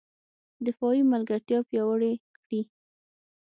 [0.65, 2.61] دفاعي ملګرتیا پیاوړې کړي